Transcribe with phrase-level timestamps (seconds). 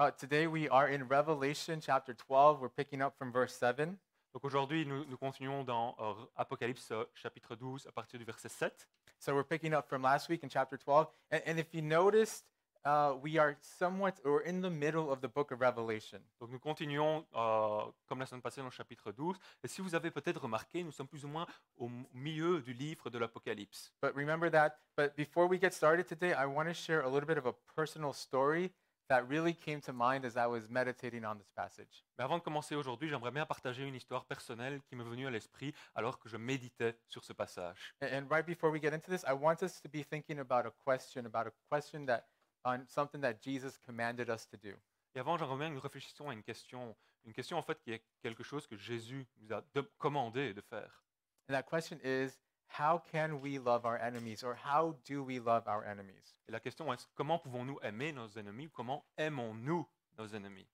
[0.00, 2.60] Uh, today we are in Revelation chapter 12.
[2.60, 3.98] We're picking up from verse 7.
[4.32, 8.48] Donc aujourd'hui, nous, nous continuons dans euh, Apocalypse euh, chapitre 12 à partir du verset
[8.48, 8.86] 7.
[9.18, 11.08] So we're picking up from last week in chapter 12.
[11.32, 12.44] And, and if you noticed,
[12.84, 16.20] uh, we are somewhat, or in the middle of the book of Revelation.
[16.40, 19.36] Donc nous continuons euh, comme la semaine passée dans le chapitre 12.
[19.64, 21.46] Et si vous avez peut-être remarqué, nous sommes plus ou moins
[21.76, 23.92] au milieu du livre de l'Apocalypse.
[24.00, 24.78] But remember that.
[24.96, 27.54] But before we get started today, I want to share a little bit of a
[27.74, 28.70] personal story
[29.08, 32.04] that really came to mind as I was meditating on this passage.
[32.18, 35.30] Mais avant de commencer aujourd'hui, j'aimerais bien partager une histoire personnelle qui m'est venue à
[35.30, 37.94] l'esprit alors que je méditais sur ce passage.
[38.02, 40.66] And, and right before we get into this, I want us to be thinking about
[40.66, 42.24] a question, about a question that
[42.64, 44.74] on something that Jesus commanded us to do.
[45.14, 46.94] Et avant, j'aimerais bien que nous réfléchissions à une question,
[47.24, 50.60] une question en fait qui est quelque chose que Jésus nous a de- commandé de
[50.60, 51.02] faire.
[51.48, 55.66] And that question is, how can we love our enemies, or how do we love
[55.66, 56.34] our enemies?
[56.48, 59.86] Et la question est comment pouvons-nous aimer nos ennemis ou comment aimons-nous
[60.18, 60.66] nos ennemis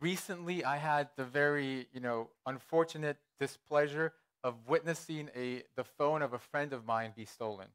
[0.00, 6.32] Recently, I had the very, you know, unfortunate displeasure of witnessing a the phone of
[6.32, 7.68] a friend of mine be stolen.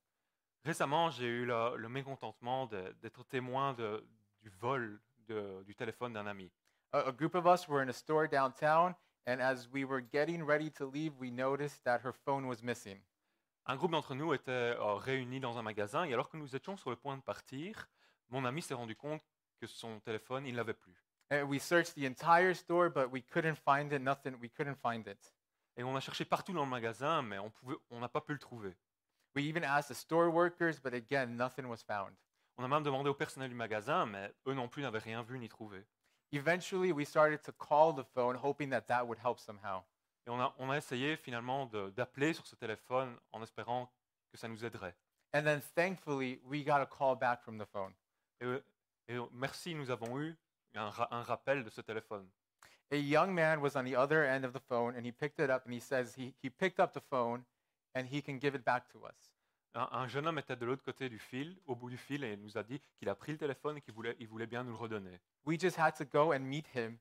[0.66, 4.04] Récemment, j'ai eu le, le mécontentement de- d'être témoin de-
[4.42, 6.50] du vol de- du téléphone d'un ami.
[6.94, 8.96] A, a group of us were in a store downtown,
[9.28, 13.00] and as we were getting ready to leave, we noticed that her phone was missing.
[13.68, 16.78] Un groupe d'entre nous était euh, réunis dans un magasin et alors que nous étions
[16.78, 17.88] sur le point de partir,
[18.30, 19.24] mon ami s'est rendu compte
[19.60, 21.04] que son téléphone, il l'avait plus.
[21.32, 24.02] And we searched the entire store, but we couldn't find it.
[24.02, 24.36] Nothing.
[24.40, 25.34] We couldn't find it.
[25.78, 28.34] Et on a cherché partout dans le magasin, mais on pouvait- on n'a pas pu
[28.34, 28.78] le trouver.
[29.36, 32.16] We even asked the store workers, but again, nothing was found.
[32.58, 35.40] On a même demandé au personnel du magasin, mais eux non plus n'avaient rien vu
[35.40, 35.84] ni trouvé.
[36.32, 39.84] Eventually, we started to call the phone, hoping that that would help somehow.
[40.28, 43.92] Et on a, on a essayé finalement d'appeler sur ce téléphone en espérant
[44.32, 44.96] que ça nous aiderait.
[45.34, 47.94] And then, thankfully, we got a call back from the phone.
[48.42, 48.46] Et,
[49.10, 50.36] et merci, nous avons eu
[50.76, 52.28] un, un rappel de ce téléphone.
[52.92, 55.50] A young man was on the other end of the phone, and he picked it
[55.50, 57.44] up, and he says he, he picked up the phone,
[57.96, 59.34] and he can give it back to us.
[59.74, 62.34] Un, un jeune homme était de l'autre côté du fil, au bout du fil, et
[62.34, 64.64] il nous a dit qu'il a pris le téléphone et qu'il voulait, il voulait bien
[64.64, 65.20] nous le redonner.
[65.46, 66.98] We just had to go and meet him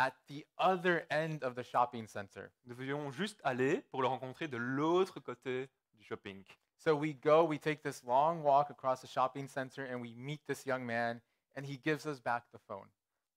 [0.00, 2.50] at the other end of the shopping center.
[2.64, 6.42] Nous devions juste aller pour le rencontrer de l'autre côté du shopping.
[6.78, 10.40] So we go, we take this long walk across the shopping center, and we meet
[10.46, 11.20] this young man,
[11.54, 12.88] and he gives us back the phone.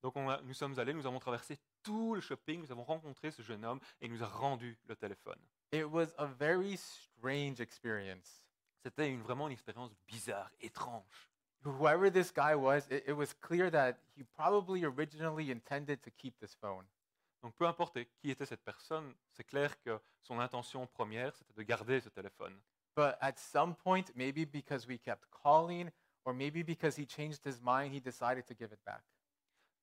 [0.01, 3.31] Donc on a- nous sommes allés, nous avons traversé tout le shopping, nous avons rencontré
[3.31, 5.39] ce jeune homme et il nous a rendu le téléphone.
[5.73, 8.41] It was a very strange experience.
[8.85, 11.29] C'était une, vraiment une expérience bizarre, étrange.
[11.63, 16.37] Whoever this guy was, it, it was clear that he probably originally intended to keep
[16.39, 16.85] this phone.
[17.41, 21.63] Donc peu importe qui était cette personne, c'est clair que son intention première, c'était de
[21.63, 22.57] garder ce téléphone.
[22.95, 25.89] But at some point, maybe because we kept calling,
[26.25, 29.03] or maybe because he changed his mind, he decided to give it back.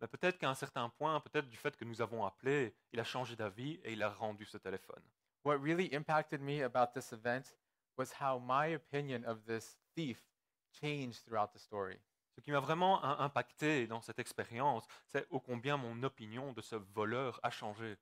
[0.01, 3.05] Mais peut-être qu'à un certain point, peut-être du fait que nous avons appelé, il a
[3.05, 5.03] changé d'avis et il a rendu ce téléphone.
[5.45, 7.55] What really impacted me about this event
[7.99, 10.30] was how my opinion of this thief
[10.73, 11.99] changed throughout the story.
[12.37, 16.61] Ce qui m'a vraiment im- impacté dans cette expérience, c'est ô combien mon opinion de
[16.61, 17.99] ce voleur a changé.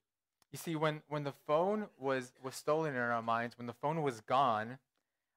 [0.52, 4.02] You see, when, when the phone was, was stolen in our minds, when the phone
[4.02, 4.78] was gone,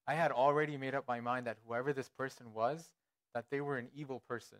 [0.07, 2.93] I had already made up my mind that whoever this person was,
[3.33, 4.59] that they were an evil person.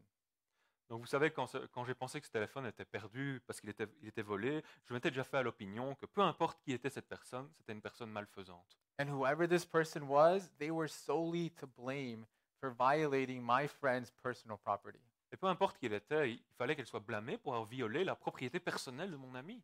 [0.90, 1.48] Donc vous savez, quand,
[1.86, 5.10] j'ai pensé que ce téléphone était perdu parce qu'il était, il était volé, je m'étais
[5.10, 8.78] déjà fait à l'opinion que peu importe qui était cette personne, c'était une personne malfaisante.
[9.00, 12.26] And whoever this person was, they were solely to blame
[12.62, 15.02] for violating my friend's personal property.
[15.34, 18.04] Et peu importe qui elle était, il il fallait qu'elle soit blâmée pour avoir violé
[18.04, 19.62] la propriété personnelle de mon ami.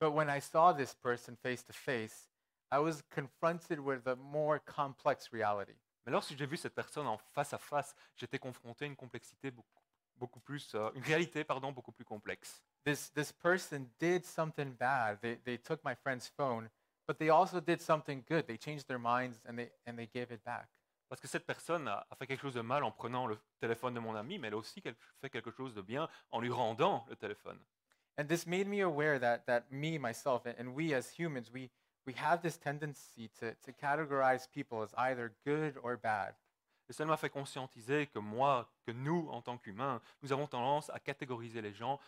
[0.00, 2.30] But when I saw this person face to face,
[2.72, 5.76] I was confronted with a more complex reality.
[6.04, 9.50] Mais lorsque j'ai vu cette personne en face à face, j'étais confronté à une complexité
[9.50, 9.82] beaucoup,
[10.16, 12.62] beaucoup plus, euh, une réalité pardon, beaucoup plus complexe.
[12.84, 15.20] This, this person did something bad.
[15.20, 16.68] They, they took my friend's phone,
[17.06, 18.46] but they also did something good.
[18.46, 20.68] They changed their minds and they, and they gave it back.
[21.08, 23.94] Parce que cette personne a, a fait quelque chose de mal en prenant le téléphone
[23.94, 27.04] de mon ami, mais elle a aussi fait quelque chose de bien en lui rendant
[27.08, 27.58] le téléphone.
[28.16, 31.70] And this made me aware that, that me, myself, and, and we as humans, we,
[32.06, 36.34] we have this tendency to, to categorize people as either good or bad.
[36.88, 40.90] Et ça m'a fait conscientiser que moi, que nous, en tant qu'humains, nous avons tendance
[40.90, 41.98] à catégoriser les gens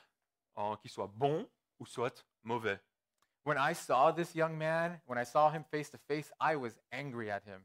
[0.55, 2.79] en qu'ils soient bons ou soit mauvais.
[3.45, 6.73] When I saw this young man, when I saw him face to face, I was
[6.93, 7.65] angry at him.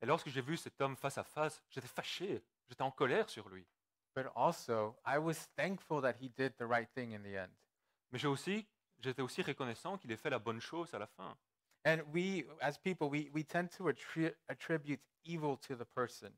[0.00, 3.48] Et lorsque j'ai vu cet homme face à face, j'étais fâché, j'étais en colère sur
[3.48, 3.66] lui.
[4.14, 7.50] But also, I was thankful that he did the right thing in the end.
[8.10, 8.66] Mais j'ai aussi,
[9.00, 11.36] j'étais aussi reconnaissant qu'il ait fait la bonne chose à la fin.
[11.84, 16.32] And we, as people, we, we tend to attri- attribute evil to the person.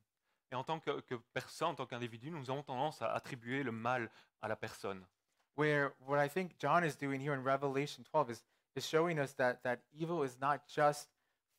[0.52, 3.72] Et en tant que, que personne, en tant qu'individu, nous avons tendance à attribuer le
[3.72, 4.10] mal
[4.42, 5.06] à la personne.
[5.56, 8.42] Where what I think John is doing here in Revelation 12 is,
[8.76, 11.08] is showing us that, that evil is not just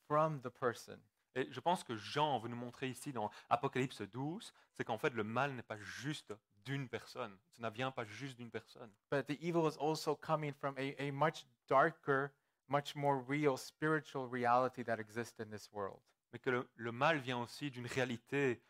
[0.08, 1.00] from the person.
[1.36, 5.14] Et je pense que Jean veut nous montrer ici dans Apocalypse 12, c'est qu'en fait
[5.14, 6.34] le mal n'est pas juste
[6.66, 7.38] d'une personne.
[7.52, 8.92] Ça ne vient pas juste d'une personne.
[9.10, 12.32] but the evil is also coming from a, a much darker,
[12.68, 16.00] much more real spiritual reality that exists in this world.
[16.34, 18.62] Mais que le, le mal vient aussi d'une réalité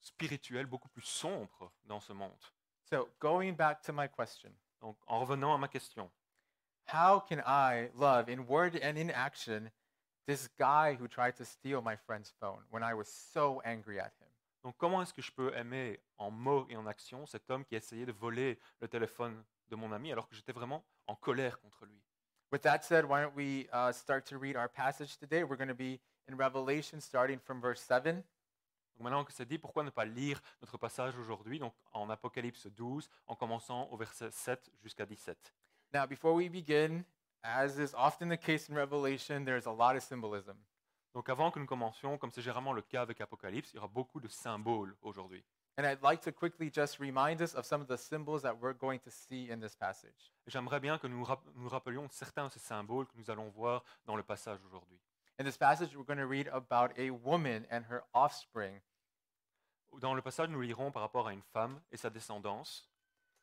[0.00, 2.30] spirituelle beaucoup plus sombre dans ce monde.
[2.90, 6.10] So, going back to my question, Donc en revenant à ma question,
[6.92, 9.70] how can I love in word and in action
[10.28, 14.12] this guy who tried to steal my friend's phone when I was so angry at
[14.20, 14.28] him?
[14.62, 17.74] donc comment est-ce que je peux aimer en mots et en action cet homme qui
[17.74, 21.86] essayait de voler le téléphone de mon ami alors que j'étais vraiment en colère contre
[21.86, 22.02] lui?
[22.52, 25.42] With that said, why don't we uh, start to read our passage today?
[25.42, 28.04] We're going to be in Revelation starting from verse 7.
[28.14, 32.66] Donc maintenant que c'est dit, pourquoi ne pas lire notre passage aujourd'hui, donc en Apocalypse
[32.66, 35.54] 12, en commençant au verset 7 jusqu'à 17
[35.94, 37.04] Now, before we begin,
[37.42, 40.56] as is often the case in Revelation, there's a lot of symbolism.
[41.14, 43.88] Donc avant que nous commencions, comme c'est généralement le cas avec Apocalypse, il y aura
[43.88, 45.42] beaucoup de symboles aujourd'hui.
[45.78, 48.74] And I'd like to quickly just remind us of some of the symbols that we're
[48.74, 50.32] going to see in this passage.
[50.46, 53.48] Et J'aimerais bien que nous rap- nous rappelions certains de ces symboles que nous allons
[53.50, 54.98] voir dans le passage aujourd'hui.
[55.38, 58.80] In this passage, we're going to read about a woman and her offspring.
[60.00, 62.88] Dans le passage, nous lirons par rapport à une femme et sa descendance.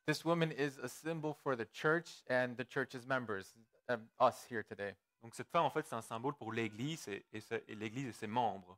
[0.05, 3.55] This woman is a symbol for the church and the church's members,
[3.89, 4.95] um, us here today.
[5.21, 8.07] Donc cette femme, en fait, c'est un symbole pour l'Église et, et c'est- et l'Église
[8.07, 8.77] et ses membres.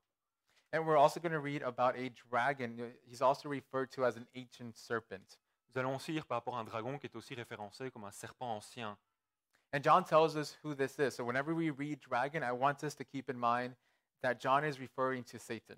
[0.73, 2.75] And we're also going to read about a dragon.
[3.05, 5.39] He's also referred to as an ancient serpent.
[5.69, 8.11] Nous allons aussi lire par rapport à un dragon qui est aussi référencé comme un
[8.11, 8.97] serpent ancien.
[9.73, 11.11] And John tells us who this is.
[11.11, 13.75] So whenever we read dragon, I want us to keep in mind
[14.21, 15.77] that John is referring to Satan.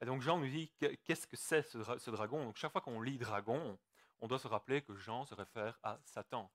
[0.00, 2.44] Et donc Jean nous dit que- qu'est-ce que c'est ce, dra- ce dragon?
[2.44, 3.78] Donc chaque fois qu'on lit dragon,
[4.20, 6.50] on doit se rappeler que Jean se réfère à Satan.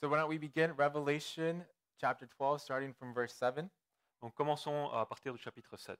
[0.00, 1.64] So why don't we begin Revelation
[2.00, 3.68] chapter 12, starting from verse 7.
[4.22, 5.98] Donc commençons euh, à partir du chapitre 7.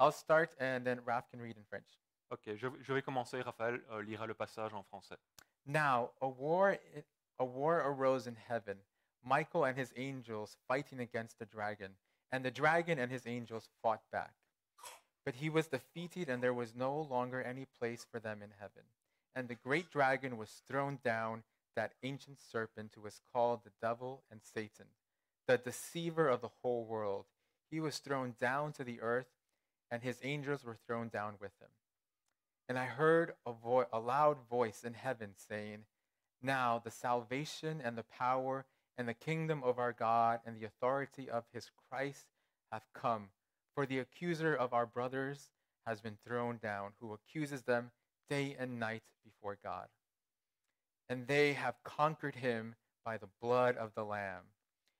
[0.00, 2.00] I'll start and then Raph can read in French.
[2.30, 3.42] Ok, je, je vais commencer.
[3.42, 5.18] Raphaël euh, lira le passage en français.
[5.66, 6.76] Now, a war,
[7.38, 8.78] a war arose in heaven,
[9.22, 11.92] Michael and his angels fighting against the dragon,
[12.32, 14.32] and the dragon and his angels fought back.
[15.26, 18.84] But he was defeated, and there was no longer any place for them in heaven.
[19.34, 21.42] And the great dragon was thrown down,
[21.76, 24.86] that ancient serpent who was called the devil and Satan,
[25.46, 27.26] the deceiver of the whole world.
[27.70, 29.30] He was thrown down to the earth,
[29.90, 31.68] and his angels were thrown down with him.
[32.68, 35.84] And I heard a, vo- a loud voice in heaven saying,
[36.42, 38.64] Now the salvation and the power
[38.96, 42.26] and the kingdom of our God and the authority of his Christ
[42.72, 43.28] have come.
[43.74, 45.50] For the accuser of our brothers
[45.86, 47.90] has been thrown down, who accuses them
[48.30, 49.88] day and night before God.
[51.08, 52.74] And they have conquered him
[53.04, 54.42] by the blood of the Lamb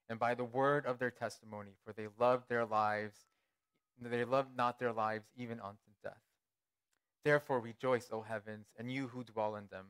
[0.08, 3.16] and by the word of their testimony, for they loved their lives,
[4.00, 6.20] they loved not their lives even unto death.
[7.24, 9.86] Therefore rejoice, O heavens, and you who dwell in them.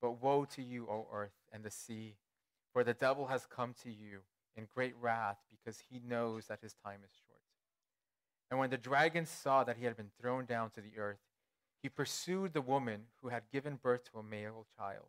[0.00, 2.16] But woe to you, O earth and the sea,
[2.72, 4.20] for the devil has come to you
[4.56, 7.40] in great wrath, because he knows that his time is short.
[8.50, 11.20] And when the dragon saw that he had been thrown down to the earth,
[11.82, 15.06] he pursued the woman who had given birth to a male child.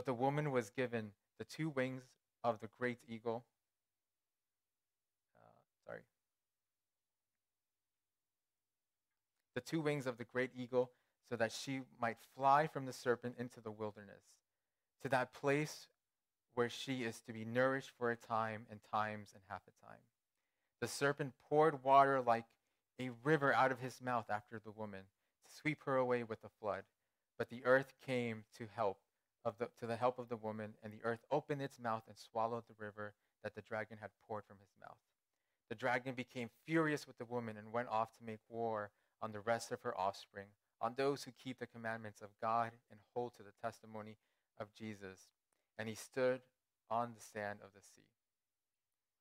[0.00, 2.04] But the woman was given the two wings
[2.42, 3.44] of the great eagle.
[5.36, 6.00] Uh, sorry.
[9.54, 10.90] the two wings of the great eagle,
[11.28, 14.22] so that she might fly from the serpent into the wilderness,
[15.02, 15.88] to that place
[16.54, 20.00] where she is to be nourished for a time and times and half a time.
[20.80, 22.46] The serpent poured water like
[22.98, 25.02] a river out of his mouth after the woman,
[25.44, 26.84] to sweep her away with the flood.
[27.36, 28.96] But the earth came to help
[29.44, 32.16] of the, to the help of the woman, and the earth opened its mouth and
[32.16, 34.98] swallowed the river that the dragon had poured from his mouth.
[35.68, 38.90] The dragon became furious with the woman and went off to make war
[39.22, 40.48] on the rest of her offspring,
[40.80, 44.16] on those who keep the commandments of God and hold to the testimony
[44.58, 45.28] of Jesus.
[45.78, 46.40] And he stood
[46.90, 48.04] on the sand of the sea.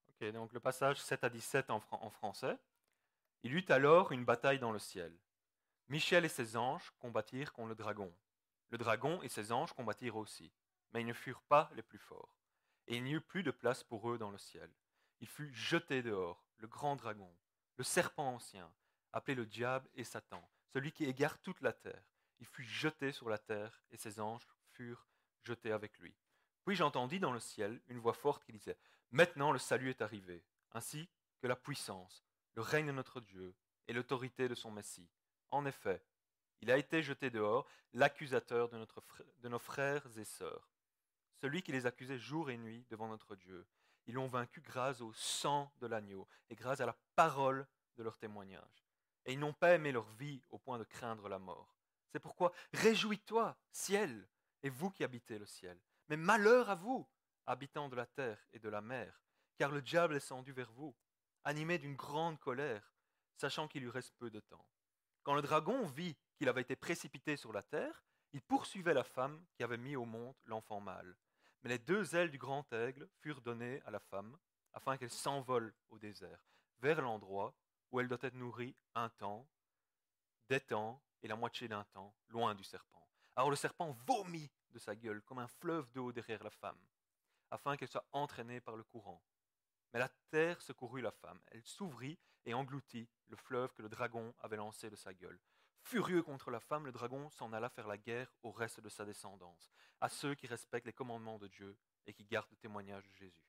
[0.10, 2.58] Ok, donc le passage 7 à 17 en, en français.
[3.44, 5.14] Il eut alors une bataille dans le ciel.
[5.88, 8.12] Michel et ses anges combattirent contre le dragon.
[8.70, 10.52] Le dragon et ses anges combattirent aussi,
[10.92, 12.38] mais ils ne furent pas les plus forts.
[12.88, 14.70] Et il n'y eut plus de place pour eux dans le ciel.
[15.22, 17.32] Il fut jeté dehors, le grand dragon,
[17.78, 18.72] le serpent ancien,
[19.14, 22.04] appelé le diable et Satan, celui qui égare toute la terre.
[22.40, 25.08] Il fut jeté sur la terre, et ses anges furent
[25.44, 26.16] jetés avec lui.
[26.66, 28.78] Puis j'entendis dans le ciel une voix forte qui disait
[29.12, 31.10] Maintenant le salut est arrivé, ainsi
[31.42, 32.24] que la puissance,
[32.56, 33.56] le règne de notre Dieu
[33.88, 35.10] et l'autorité de son Messie.
[35.52, 36.04] En effet,
[36.62, 40.70] Il a été jeté dehors, l'accusateur de, nos frères et sœurs.
[41.42, 43.66] Celui qui les accusait jour et nuit devant notre Dieu.
[44.08, 47.66] Ils l'ont vaincu grâce au sang de l'agneau et grâce à la parole
[47.98, 48.86] de leur témoignage.
[49.26, 51.76] Et ils n'ont pas aimé leur vie au point de craindre la mort.
[52.12, 54.28] C'est pourquoi réjouis-toi, ciel,
[54.64, 55.80] et vous qui habitez le ciel.
[56.10, 57.08] Mais malheur à vous,
[57.46, 59.22] habitants de la terre et de la mer,
[59.58, 60.96] car le diable est descendu vers vous,
[61.44, 62.94] animé d'une grande colère,
[63.36, 64.66] sachant qu'il lui reste peu de temps.
[65.24, 69.44] Quand le dragon vit qu'il avait été précipité sur la terre, il poursuivait la femme
[69.54, 71.18] qui avait mis au monde l'enfant mâle.
[71.62, 74.38] Mais les deux ailes du grand aigle furent données à la femme,
[74.72, 76.48] afin qu'elle s'envole au désert,
[76.80, 77.54] vers l'endroit
[77.92, 79.50] où elle doit être nourrie un temps,
[80.48, 83.06] des temps et la moitié d'un temps, loin du serpent.
[83.36, 86.80] Alors le serpent vomit de sa gueule comme un fleuve d'eau derrière la femme,
[87.52, 89.22] afin qu'elle soit entraînée par le courant.
[89.92, 91.42] Mais la terre secourut la femme.
[91.48, 95.40] Elle s'ouvrit et engloutit le fleuve que le dragon avait lancé de sa gueule.
[95.82, 99.06] Furieux contre la femme, le dragon s'en alla faire la guerre au reste de sa
[99.06, 99.72] descendance,
[100.02, 103.44] à ceux qui respectent les commandements de Dieu et qui gardent le témoignage de Jésus.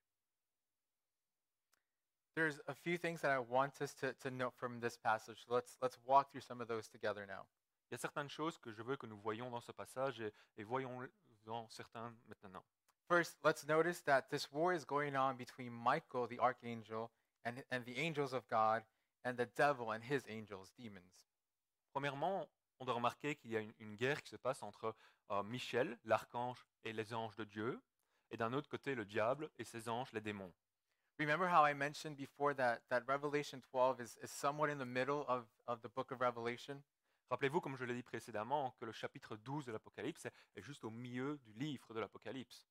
[2.34, 5.44] There's a few things that I want us to, to note from this passage.
[5.46, 7.46] So let's, let's walk through some of those together now.
[7.90, 10.32] Il y a certaines choses que je veux que nous voyons dans ce passage et,
[10.56, 12.64] et voyons-en certains maintenant.
[13.08, 17.10] First, let's notice that this war is going on between Michael, the archangel,
[17.44, 18.84] and, and the angels of God,
[19.24, 21.29] and the devil and his angels, demons.
[21.92, 24.94] Premièrement, on doit remarquer qu'il y a une, une guerre qui se passe entre
[25.30, 27.80] euh, Michel, l'archange, et les anges de Dieu,
[28.30, 30.52] et d'un autre côté le diable et ses anges, les démons.
[31.18, 35.26] Remember how I mentioned before that, that Revelation 12 is, is somewhat in the middle
[35.28, 36.82] of, of the book of Revelation?
[37.30, 40.90] Rappelez-vous, comme je l'ai dit précédemment, que le chapitre 12 de l'Apocalypse est, juste au
[40.90, 42.66] milieu du livre de l'Apocalypse.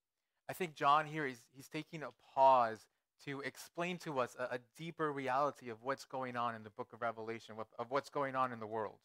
[0.49, 2.87] I think John here is he's taking a pause
[3.25, 6.91] to explain to us a, a deeper reality of what's going on in the book
[6.91, 8.97] of Revelation, of what's going on in the world.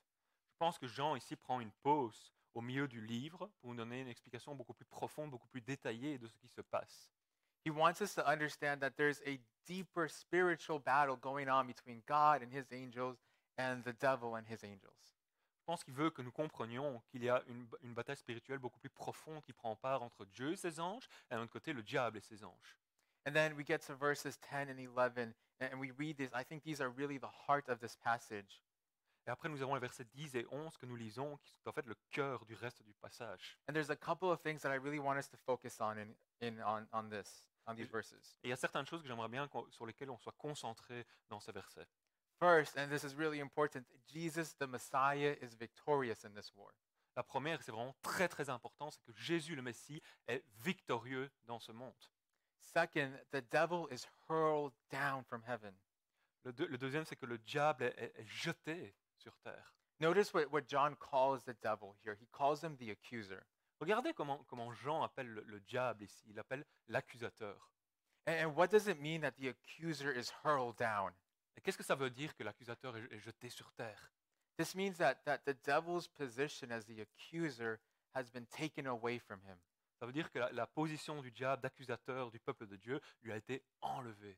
[0.55, 4.03] Je pense que Jean ici prend une pause au milieu du livre pour nous donner
[4.03, 7.11] une explication beaucoup plus profonde, beaucoup plus détaillée de ce qui se passe.
[7.67, 12.43] He wants us to understand that there's a deeper spiritual battle going on between God
[12.43, 13.17] and his angels
[13.59, 15.17] and the devil and his angels.
[15.59, 18.79] Je pense qu'il veut que nous comprenions qu'il y a une, une bataille spirituelle beaucoup
[18.79, 21.83] plus profonde qui prend part entre Dieu et ses anges, et d'un autre côté le
[21.83, 22.79] diable et ses anges.
[23.27, 26.31] And then we get to verses 10 and 11, and we read this.
[26.33, 28.63] I think these are really the heart of this passage.
[29.26, 31.73] Et après, nous avons les versets 10 et 11 que nous lisons, qui sont en
[31.73, 33.59] fait le cœur du reste du passage.
[33.69, 36.14] And there's a couple of things that I really want us to focus on in,
[36.43, 38.38] in on, on this, on these verses.
[38.43, 41.40] Et il y a certaines choses que j'aimerais bien sur lesquelles on soit concentré dans
[41.40, 41.87] ces versets.
[42.38, 46.73] First, and this is really important, Jesus the Messiah is victorious in this war.
[47.16, 51.61] La première, c'est vraiment très très important, c'est que Jésus le Messie est victorieux dans
[51.61, 51.95] ce monde.
[52.61, 55.75] Second, the devil is hurled down from heaven.
[56.43, 59.73] Le, deux- le deuxième, c'est que le diable est, est- est jeté sur terre.
[60.00, 62.16] Notice what, what John calls the devil here.
[62.21, 63.45] He calls him the accuser.
[63.81, 66.25] Regardez comment, comment Jean appelle le, le diable ici.
[66.28, 67.71] Il l'appelle l'accusateur.
[68.26, 71.12] And, and what does it mean that the accuser is hurled down?
[71.57, 74.11] Et qu'est-ce que ça veut dire que l'accusateur est, est jeté sur terre?
[74.57, 77.81] This means that, that the devil's position as the accuser
[78.14, 79.57] has been taken away from him.
[79.99, 83.33] Ça veut dire que la, la position du diable d'accusateur du peuple de Dieu lui
[83.33, 84.37] a été enlevée.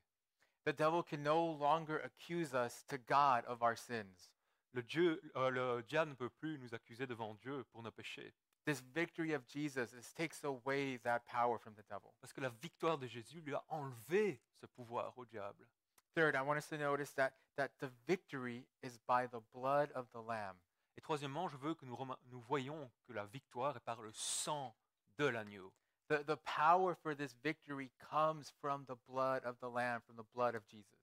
[0.65, 4.31] The devil can no longer accuse us to God of our sins.
[4.77, 8.35] Le, Dieu, euh, le diable ne peut plus nous accuser devant Dieu pour nos péchés.
[8.67, 12.13] This victory of Jesus takes away that power from the devil.
[12.21, 15.67] Parce que la victoire de Jésus lui a enlevé ce pouvoir au diable.
[16.15, 20.11] Third, I want us to notice that, that the victory is by the blood of
[20.13, 20.57] the Lamb.
[20.99, 24.77] Et troisièmement, je veux que nous, nous voyons que la victoire est par le sang
[25.17, 25.73] de l'agneau.
[26.11, 30.27] The, the power for this victory comes from the blood of the Lamb, from the
[30.35, 31.01] blood of Jesus.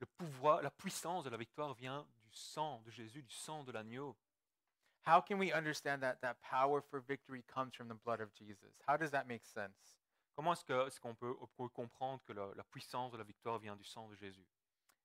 [0.00, 2.04] Le pouvoir, la puissance de la victoire vient
[2.36, 4.16] sang de Jésus, du sang de l'agneau.
[5.06, 8.72] How can we understand that that power for victory comes from the blood of Jesus?
[8.86, 9.98] How does that make sense?
[10.36, 13.58] Comment est-ce que- est-ce qu'on peut, peut comprendre que la, la puissance de la victoire
[13.58, 14.46] vient du sang de Jésus?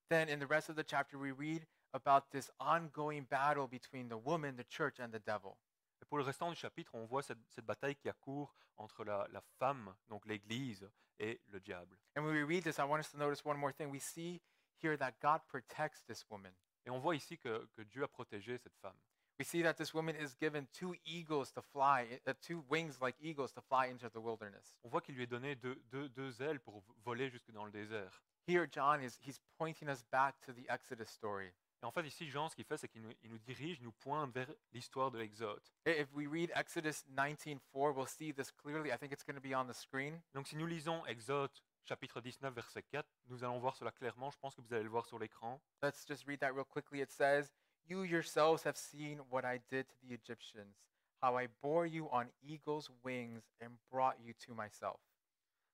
[0.10, 4.18] Then in the rest of the chapter, we read about this ongoing battle between the
[4.18, 5.58] woman, the church, and the devil.
[6.02, 9.28] Et pour le restant du chapitre, on voit cette, cette bataille qui accourt entre la,
[9.32, 10.88] la femme, donc l'Église,
[11.20, 11.98] et le diable.
[12.16, 13.90] And when we read this, I want us to notice one more thing.
[13.90, 14.40] We see
[14.80, 16.54] here that God protects this woman.
[16.88, 18.96] Et on voit ici que, que Dieu a protégé cette femme.
[19.40, 23.16] We see that this woman is given two eagles to fly, uh, two wings like
[23.22, 24.80] eagles to fly into the wilderness.
[24.84, 27.72] On voit qu'il lui est donné deux, deux- deux ailes pour voler jusque dans le
[27.72, 28.24] désert.
[28.48, 31.52] Here, John is he's pointing us back to the Exodus story.
[31.84, 33.84] Et en fait, ici, Jean, ce qu'il fait, c'est qu'il nous, il nous dirige, il
[33.84, 35.62] nous pointe vers l'histoire de l'Exode.
[35.86, 38.90] If we read Exodus 19:4, we'll see this clearly.
[38.92, 40.20] I think it's going to be on the screen.
[40.34, 41.52] Donc, si nous lisons Exode,
[41.88, 44.30] chapitre 19, verset 4, nous allons voir cela clairement.
[44.30, 45.62] Je pense que vous allez le voir sur l'écran.
[45.82, 47.02] Let's just read that real quickly.
[47.02, 47.52] It says,
[47.88, 50.76] You yourselves have seen what I did to the Egyptians,
[51.22, 55.00] how I bore you on eagle's wings and brought you to myself.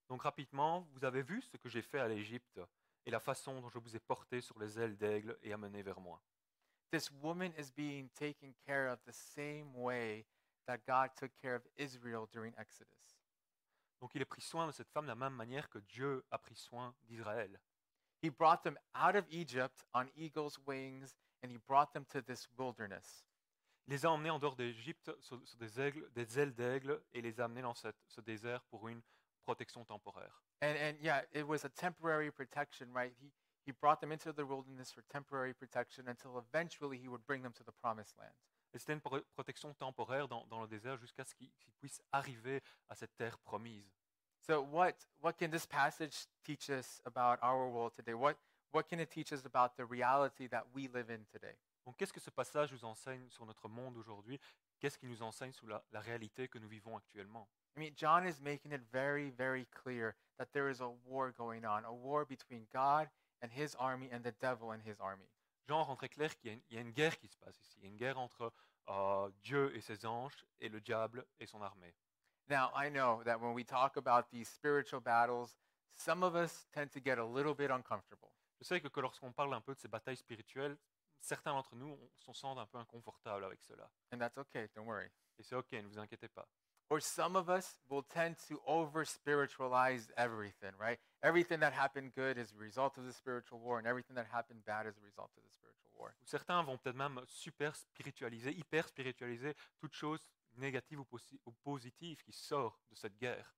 [0.10, 2.62] Donc rapidement, vous avez vu ce que j'ai fait à l'Égypte
[3.06, 6.00] et la façon dont je vous ai porté sur les ailes d'aigle et amené vers
[6.00, 6.22] moi.
[6.92, 10.26] This woman is being taken care of the same way
[10.68, 13.23] that God took care of Israel during Exodus.
[14.04, 16.38] Donc il a pris soin de cette femme de la même manière que Dieu a
[16.38, 17.58] pris soin d'Israël.
[18.22, 22.46] He brought them out of Egypt on eagle's wings and he brought them to this
[22.58, 23.24] wilderness.
[23.88, 27.22] Il les a emmenés en dehors d'Égypte sur, sur des, aigles- des ailes d'aigle et
[27.22, 29.02] les a amenés dans cette- ce désert pour une
[29.46, 30.44] protection temporaire.
[30.62, 33.16] And, and yeah, it was a temporary protection, right?
[33.22, 33.32] He,
[33.66, 37.54] he brought them into the wilderness for temporary protection until eventually he would bring them
[37.54, 38.36] to the promised land.
[38.74, 42.02] Et c'était une pro- protection temporaire dans, dans le désert jusqu'à ce qu'ils qu'ils puissent
[42.12, 43.92] arriver à cette terre promise.
[44.42, 48.14] So what, what can this passage teach us about our world today?
[48.14, 48.36] What,
[48.74, 51.56] what can it teach us about the reality that we live in today?
[51.86, 54.40] Donc qu'est-ce que ce passage nous enseigne sur notre monde aujourd'hui?
[54.80, 57.48] Qu'est-ce qu'il nous enseigne sur la, la réalité que nous vivons actuellement?
[57.78, 61.66] I mean, John is making it very, very clear that there is a war going
[61.66, 63.08] on, a war between God
[63.42, 65.30] and his army and the devil and his army.
[65.68, 67.38] Jean rend très clair qu'il y, a une- il y a une guerre qui se
[67.38, 67.78] passe ici.
[67.80, 68.52] Il y a une guerre entre
[68.90, 71.96] euh, Dieu et ses anges et le diable et son armée.
[72.50, 75.56] Now, I know that when we talk about these spiritual battles,
[75.96, 78.30] some of us tend to get a little bit uncomfortable.
[78.60, 80.78] Je sais que, que lorsqu'on parle un peu de ces batailles spirituelles,
[81.22, 83.90] certains d'entre nous s'en sentent un peu inconfortables avec cela.
[84.12, 85.10] And that's okay, don't worry.
[85.40, 86.46] Et c'est ok, ne vous inquiétez pas.
[86.90, 91.00] Or some of us will tend to over spiritualize everything, right?
[91.24, 94.64] Everything that happened good is a result of the spiritual war, and everything that happened
[94.66, 96.14] bad is a result of the spiritual war.
[96.26, 100.28] Certains vont peut-être même super spiritualiser, hyper spiritualiser toute chose
[100.58, 103.56] négative ou, posi- ou positive qui sort de cette guerre.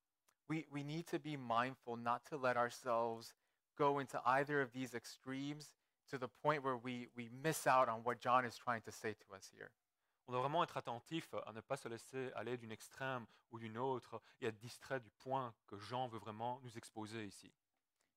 [0.47, 3.33] We, we need to be mindful not to let ourselves
[3.75, 5.73] go into either of these extremes
[6.11, 9.13] to the point where we, we miss out on what John is trying to say
[9.13, 9.71] to us here.
[10.27, 13.77] On doit vraiment être attentif à ne pas se laisser aller d'une extrême ou d'une
[13.77, 17.53] autre et être distrait du point que Jean veut vraiment nous exposer ici.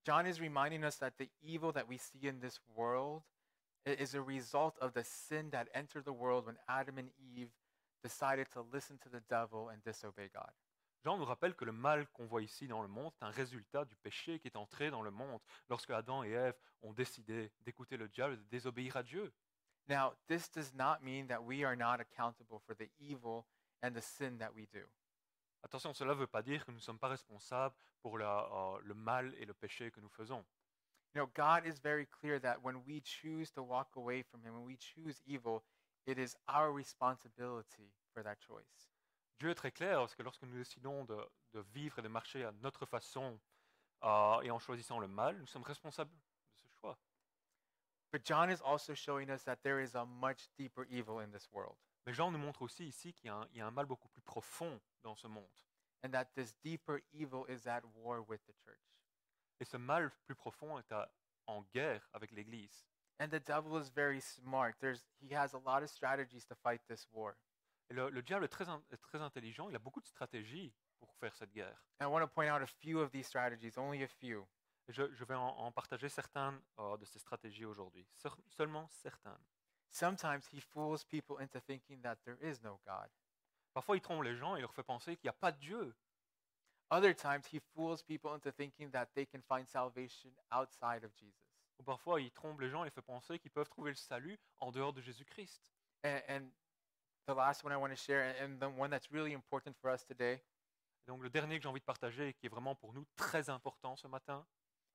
[0.05, 3.23] John is reminding us that the evil that we see in this world
[3.87, 7.51] i- is a result of the sin that entered the world when Adam and Eve
[8.03, 10.51] decided to listen to the devil and disobey God.
[11.05, 13.85] Jean nous rappelle que le mal qu'on voit ici dans le monde est un résultat
[13.85, 17.97] du péché qui est entré dans le monde lorsque Adam et Ève ont décidé d'écouter
[17.97, 19.33] le diable et de désobéir à Dieu.
[19.89, 23.47] Now, this does not mean that we are not accountable for the evil
[23.83, 24.85] and the sin that we do.
[25.65, 28.79] Attention, cela ne veut pas dire que nous ne sommes pas responsables pour la- euh,
[28.85, 30.45] le mal et le péché que nous faisons.
[31.15, 34.55] You know, God is very clear that when we choose to walk away from Him,
[34.55, 35.65] when we choose evil,
[36.07, 38.91] it is our responsibility for that choice.
[39.39, 41.17] Dieu est très clair parce que lorsque nous décidons de,
[41.55, 43.41] de vivre et de marcher à notre façon
[44.05, 46.11] euh, et en choisissant le mal, nous sommes responsables.
[48.13, 51.49] But John is also showing us that there is a much deeper evil in this
[51.53, 53.71] world, Mais Jean nous montre aussi ici qu'il y, a un- il y a un
[53.71, 55.45] mal beaucoup plus profond dans ce monde.
[56.05, 58.81] and that this deeper evil is at war with the church.
[59.61, 61.11] Et ce mal plus profond est à-
[61.49, 62.85] en guerre avec l'Église.
[63.21, 64.75] And the devil is very smart.
[64.79, 67.35] There's, he has a lot of strategies to fight this war.
[67.91, 70.73] Et le, le diable est très, in- est très intelligent, il a beaucoup de stratégies
[71.01, 71.77] pour faire cette guerre.
[72.01, 74.47] And I want to point out a few of these strategies, only a few.
[74.89, 79.39] Je, je vais en, en partager certaines euh, de ces stratégies aujourd'hui, Seul- seulement certaines.
[79.91, 83.09] Sometimes he fools people into thinking that there is no God.
[83.75, 85.95] Parfois, il trompe les gens et leur fait penser qu'il n'y a pas de Dieu.
[86.91, 91.35] Other times he fools people into thinking that they can find salvation outside of Jesus.
[91.79, 94.39] Ou parfois, il trompe les gens et les fait penser qu'ils peuvent trouver le salut
[94.59, 95.71] en dehors de Jésus-Christ.
[96.05, 96.51] And, and
[97.27, 100.05] the last one I want to share, and the one that's really important for us
[100.07, 100.43] today,
[101.07, 103.05] Et donc, le dernier que j'ai envie de partager et qui est vraiment pour nous
[103.17, 104.47] très important ce matin,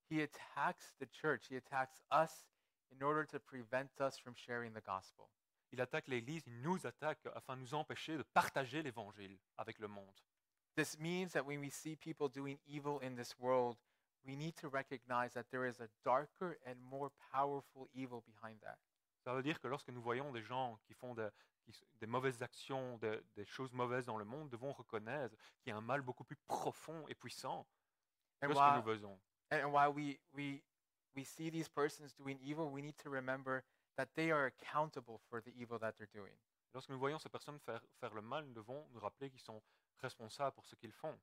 [0.09, 1.47] he attacks the church.
[1.49, 2.45] He attacks us
[2.91, 5.29] in order to prevent us from sharing the gospel.
[5.71, 9.87] il attaque l'Église, il nous attaque afin de nous empêcher de partager l'Évangile avec le
[9.87, 10.13] monde.
[10.75, 13.77] This means that when we see people doing evil in this world,
[14.25, 18.77] we need to recognize that there is a darker and more powerful evil behind that.
[19.23, 21.15] Ça veut dire que lorsque nous voyons des gens qui font
[21.63, 25.71] qui s- des mauvaises actions, des, des choses mauvaises dans le monde, devons reconnaître qu'il
[25.71, 27.65] y a un mal beaucoup plus profond et puissant
[28.41, 29.19] que And ce que while, nous faisons.
[29.51, 30.61] And while we, we,
[31.15, 33.63] we see these persons doing evil, we need to remember
[33.97, 36.33] that they are accountable for the evil that they're doing.
[36.73, 39.61] Lorsque nous voyons ces personnes faire, faire le mal, nous devons nous rappeler qu'ils sont
[40.01, 41.15] responsables pour ce qu'ils font.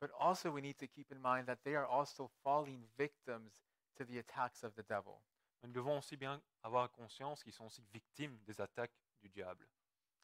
[0.00, 3.60] But also, we need to keep in mind that they are also falling victims
[3.98, 5.20] to the attacks of the devil.
[5.62, 9.66] Mais nous devons aussi bien avoir conscience qu'ils sont aussi victimes des attaques du diable.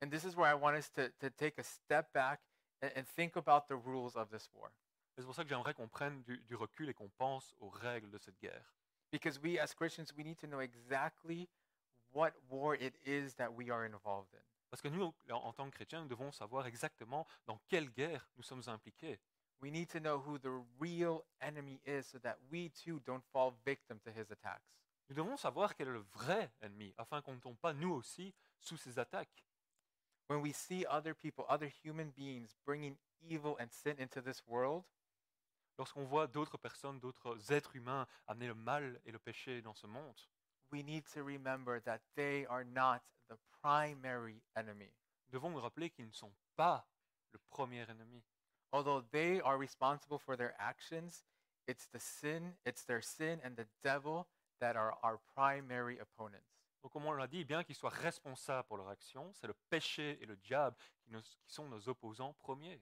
[0.03, 2.41] And this is where I want us to, to take a step back
[2.83, 4.71] and, and think about the rules of this war.
[5.19, 8.11] C'est pour ça que j'aimerais qu'on prenne du, du recul et qu'on pense aux règles
[8.11, 8.75] de cette guerre.
[9.11, 11.49] Because we, as Christians, we need to know exactly
[12.13, 14.43] what war it is that we are involved in.
[14.71, 18.29] Parce que nous, en en tant que chrétiens, nous devons savoir exactement dans quelle guerre
[18.37, 19.19] nous sommes impliqués.
[19.63, 23.55] We need to know who the real enemy is so that we too don't fall
[23.65, 24.77] victim to his attacks.
[25.09, 28.35] Nous devons savoir quel est le vrai ennemi, afin qu'on ne tombe pas nous aussi
[28.59, 29.47] sous ses attaques.
[30.29, 34.85] When we see other people, other human beings bringing evil and sin into this world,
[35.79, 39.87] Lorsqu'on voit d'autres personnes, d'autres êtres humains amener le mal et le péché dans ce
[39.87, 40.19] monde,
[40.73, 44.91] we need to remember that they are not the primary enemy.
[45.27, 46.89] nous devons nous rappeler qu'ils ne sont pas
[47.33, 48.23] le premier ennemi.
[48.73, 51.25] Although they are responsible for their actions,
[51.67, 54.27] it's the sin, it's their sin and the devil
[54.61, 56.47] that are our primary opponents.
[56.83, 60.19] Donc, comme on l'a dit, bien qu'ils soient responsables pour leur action, c'est le péché
[60.23, 62.81] et le diable qui, nous- qui sont nos opposants premiers.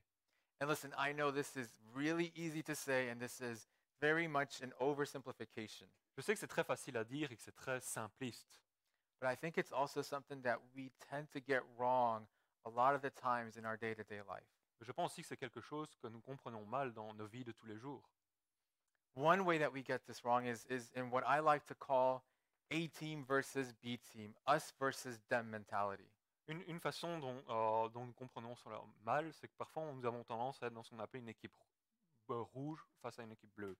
[0.61, 3.67] And listen, I know this is really easy to say, and this is
[4.01, 5.88] very much an oversimplification.
[6.17, 8.61] Je sais que c'est très facile à dire et que c'est très simpliste,
[9.21, 12.27] But I think it's also something that we tend to get wrong
[12.67, 14.45] a lot of the times in our day to day life.
[14.83, 17.53] je pense aussi que c'est quelque chose que nous comprenons mal dans nos vies de
[17.53, 18.03] tous les jours.
[19.17, 22.25] One way that we get this wrong is, is in what I like to call
[22.71, 26.11] A team versus B team, us versus them mentality.
[26.47, 30.23] Une, une façon dont, euh, dont nous comprenons cela mal, c'est que parfois nous avons
[30.25, 31.57] tendance à être dans ce qu'on appelle une équipe
[32.31, 33.77] euh, rouge face à une équipe bleue.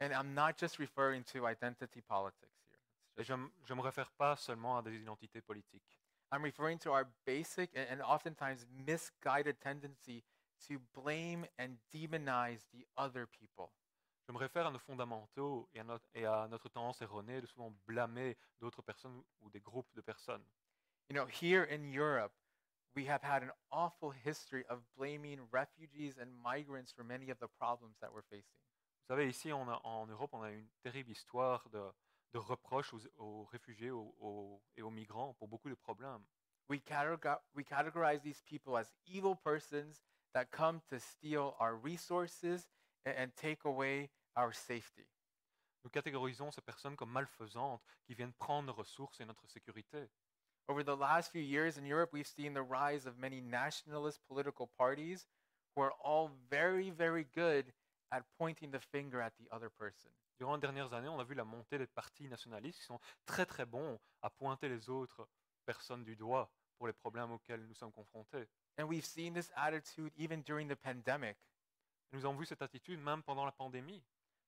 [0.00, 2.78] And I'm not just referring to identity politics here.
[3.18, 6.00] Et je ne me réfère pas seulement à des identités politiques.
[6.32, 10.24] I'm referring to our basic and, and oftentimes misguided tendency
[10.68, 13.70] to blame and demonize the other people.
[14.26, 17.46] Je me réfère à nos fondamentaux et à notre, et à notre tendance erronée de
[17.46, 20.44] souvent blâmer d'autres personnes ou des groupes de personnes.
[21.10, 22.30] You know, here in Europe,
[22.94, 27.48] we have had an awful history of blaming refugees and migrants for many of the
[27.58, 28.54] problems that we're facing.
[29.08, 31.82] Vous savez, ici on a- en Europe, on a une terrible histoire de,
[32.32, 36.24] de reproches aux, aux réfugiés aux- aux- et aux migrants pour beaucoup de problèmes.
[36.68, 42.68] We, catego- we categorize these people as evil persons that come to steal our resources
[43.04, 45.08] and, and take away our safety.
[45.82, 50.08] Nous catégorisons ces personnes comme malfaisantes qui viennent prendre nos ressources et notre sécurité.
[50.68, 54.70] Over the last few years in Europe, we've seen the rise of many nationalist political
[54.78, 55.26] parties
[55.74, 57.72] who are all very, very good
[58.12, 60.10] at pointing the finger at the other person.
[60.38, 63.46] Durant les dernières années, on a vu la montée des partis nationalistes qui sont très
[63.46, 65.28] très bons à pointer les autres
[65.66, 68.48] personnes du doigt pour les problèmes auxquels nous sommes confrontés.
[68.78, 71.36] And we've seen this attitude even during the pandemic.
[72.12, 74.02] Nous avons vu cette attitude même pendant la pandémie.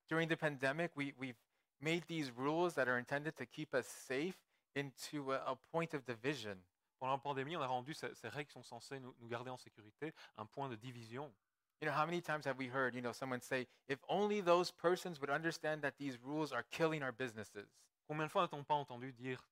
[0.09, 1.39] During the pandemic, we, we've
[1.81, 4.39] made these rules that are intended to keep us safe
[4.75, 6.57] into a, a point of division.
[6.99, 9.51] Pendant la pandémie, on a rendu ces, ces règles qui sont censées nous, nous garder
[9.51, 11.33] en sécurité un point de division.
[11.81, 14.71] You know, how many times have we heard, you know, someone say, if only those
[14.71, 17.67] persons would understand that these rules are killing our businesses?
[18.07, 19.45] Combien de fois n'a-t-on pas entendu dire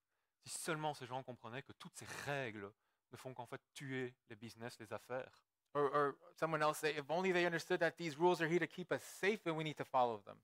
[0.45, 2.71] si seulement ces gens comprenaient que toutes ces règles
[3.13, 7.09] ne font qu'en fait tuer les business, les affaires Or, or someone else say, if
[7.11, 9.77] only they understood that these rules are here to keep us safe and we need
[9.77, 10.37] to follow them.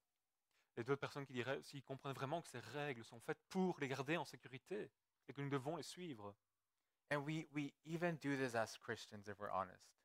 [0.77, 3.89] Et d'autres personnes qui diraient s'ils comprennent vraiment que ces règles sont faites pour les
[3.89, 4.91] garder en sécurité
[5.29, 6.35] et que nous devons les suivre.
[7.11, 9.97] And we, we even do this as Christians, if we're honest.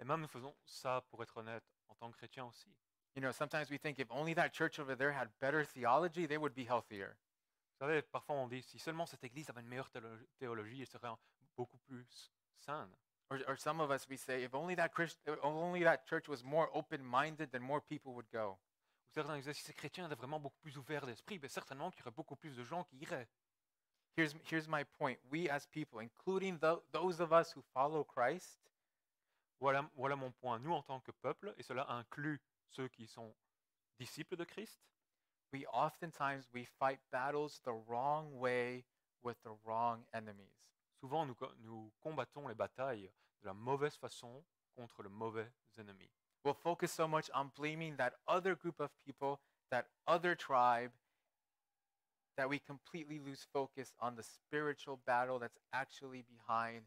[0.00, 2.74] Et même nous faisons ça, pour être honnête, en tant que chrétiens aussi.
[3.14, 6.38] You know, sometimes we think if only that church over there had better theology, they
[6.38, 7.16] would be healthier.
[7.78, 10.86] Vous savez, parfois on dit si seulement cette église avait une meilleure théolo- théologie, elle
[10.86, 11.08] serait
[11.56, 12.90] beaucoup plus saine.
[13.30, 16.28] Or, or some of us, we say, if only that, Christ, if only that church
[16.28, 18.58] was more open minded, then more people would go.
[19.10, 22.00] Ou certains disaient si ces chrétiens étaient vraiment beaucoup plus ouverts d'esprit, ben certainement qu'il
[22.00, 23.28] y aurait beaucoup plus de gens qui iraient.
[24.16, 25.16] Here's, here's my point.
[25.30, 28.60] We as people, including tho- those of us who follow Christ,
[29.60, 30.58] Voilà, voilà mon point.
[30.58, 33.34] Nous, en tant que peuple, et cela inclut ceux qui sont
[33.98, 34.80] disciples de Christ,
[35.52, 38.84] we oftentimes we fight battles the wrong way
[39.22, 40.54] with the wrong enemies.
[41.00, 43.10] souvent nous, nous combattons les batailles
[43.42, 44.44] de la mauvaise façon
[44.74, 46.10] contre le mauvais ennemi.
[46.44, 50.92] We'll focus so much on blaming that other group of people, that other tribe,
[52.36, 56.82] that we completely lose focus on the spiritual battle that's actually behind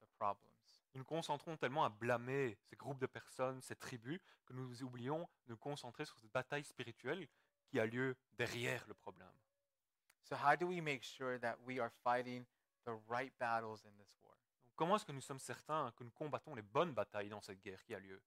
[0.00, 0.52] the problems.
[0.94, 5.28] Nous nous concentrons tellement à blâmer ces groupes de personnes, ces tribus, que nous oublions
[5.46, 7.28] de nous concentrer sur cette bataille spirituelle
[7.66, 9.32] qui a lieu derrière le problème.
[10.24, 12.44] So, how do we make sure that we are fighting
[12.84, 14.34] the right battles in this war?
[14.64, 17.62] Donc, comment est-ce que nous sommes certains que nous combattons les bonnes batailles dans cette
[17.62, 18.20] guerre qui a lieu?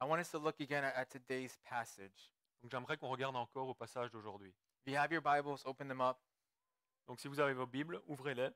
[0.00, 2.30] I want us to look again at, at today's passage.
[2.62, 4.52] Donc j'aimerais qu'on regarde encore au passage d'aujourd'hui.
[4.84, 6.18] If you have your Bibles, open them up.
[7.06, 8.50] Donc si vous avez vos Bibles, ouvrez-les.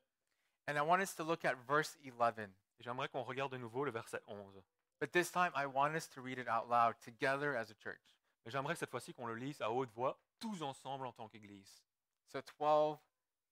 [0.69, 2.51] And I want us to look at verse 11.
[2.79, 4.63] Et j'aimerais qu'on regarde de nouveau le verset 11.
[5.01, 8.17] But this time, I want us to read it out loud together as a church.
[8.45, 11.83] Mais j'aimerais cette fois-ci qu'on le lise à haute voix, tous ensemble en tant qu'Église.
[12.27, 12.99] So 12,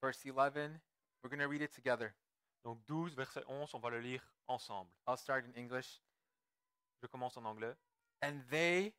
[0.03, 0.79] verse 11.
[1.23, 2.15] We're going to read it together.
[2.65, 4.91] Donc 12, verset 11, on va le lire ensemble.
[5.07, 6.01] I'll start in English.
[7.03, 7.75] Je commence en anglais.
[8.23, 8.93] And they.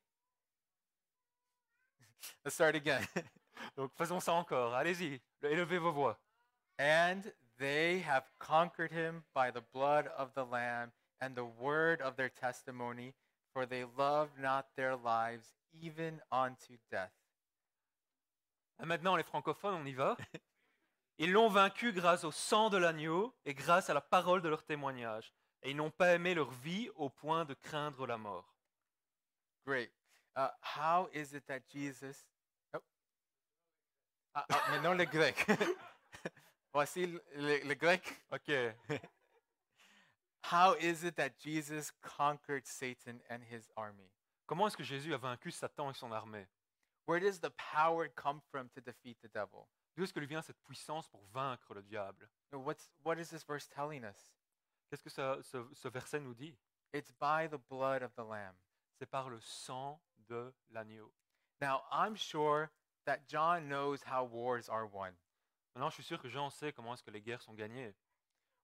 [2.44, 3.06] Let's start again.
[3.76, 4.74] Donc faisons ça encore.
[4.74, 6.18] Allez-y, élevez vos voix.
[6.80, 12.16] and they have conquered him by the blood of the Lamb and the word of
[12.16, 13.12] their testimony,
[13.52, 17.12] for they love not their lives even unto death.
[18.82, 20.16] Et maintenant, les francophones, on y va.
[21.18, 24.64] Ils l'ont vaincu grâce au sang de l'agneau et grâce à la parole de leur
[24.64, 25.34] témoignage.
[25.62, 28.54] Et ils n'ont pas aimé leur vie au point de craindre la mort.
[29.66, 29.90] Great.
[30.36, 32.24] Uh, how is it that Jesus.
[32.74, 32.80] Oh.
[34.34, 35.46] Ah, ah, mais non le grec.
[36.72, 38.02] Voici le, le- le grec.
[38.30, 38.50] Ok.
[40.42, 44.10] How is it that Jesus conquered Satan and his army?
[44.46, 46.46] Comment est-ce que Jésus a vaincu Satan et son armée?
[47.06, 49.68] Where does the power come from to defeat the devil?
[49.96, 52.28] D'où est-ce que lui vient cette puissance pour vaincre le diable?
[52.52, 54.32] What's, what is this verse telling us?
[54.90, 56.56] Qu'est-ce que ça- ce, ce verset nous dit?
[56.92, 58.56] It's by the blood of the Lamb.
[58.98, 61.12] C'est par le sang de l'agneau.
[61.60, 62.70] Now, I'm sure
[63.06, 65.12] that John knows how wars are won.
[65.74, 67.94] Maintenant, je suis sûr que Jean sait comment est-ce que les guerres sont gagnées.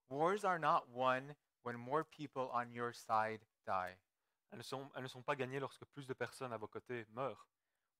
[0.09, 3.95] Wars are not won when more people on your side die.
[4.51, 7.05] Elles ne sont, elles ne sont pas gagnées lorsque plus de personnes à vos côtés
[7.11, 7.47] meurent.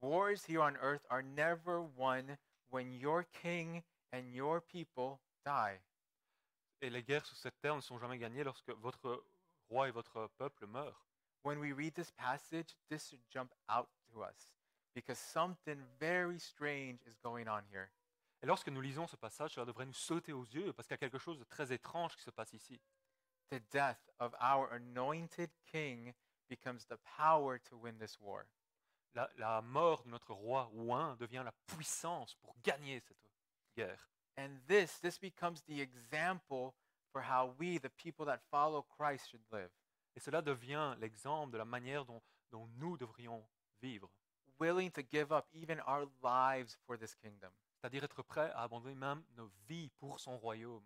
[0.02, 2.38] Wars here on earth are never won
[2.70, 3.82] when your king
[4.14, 5.80] and your people die.
[6.82, 9.24] Et les guerres sur cette terre ne sont jamais gagnées lorsque votre
[9.70, 11.08] roi et votre peuple meurent.
[11.44, 14.54] When we read this passage, this should jump out to us
[14.94, 17.90] because something very strange is going on here.
[18.44, 20.96] Et lorsque nous lisons ce passage, cela devrait nous sauter aux yeux parce qu'il y
[20.96, 22.80] a quelque chose de très étrange qui se passe ici.
[23.50, 26.14] The death of our anointed king
[26.50, 28.46] becomes the power to win this war.
[29.16, 33.18] La, la mort de notre roi ouin devient la puissance pour gagner cette
[33.76, 34.10] guerre.
[34.38, 36.76] And this, this becomes the example
[37.12, 39.70] for how we, the people that follow Christ, should live.
[40.16, 42.22] Et cela devient l'exemple de la manière dont,
[42.52, 43.44] dont nous devrions
[43.82, 44.10] vivre.
[44.60, 47.52] Willing to give up even our lives for this kingdom.
[47.80, 50.84] C'est-à-dire être prêt à abandonner même nos vies pour son royaume.